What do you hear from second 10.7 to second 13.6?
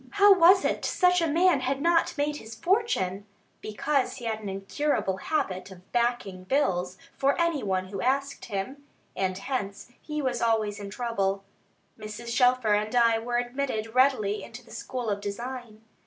in trouble. Mrs. Shelfer and I were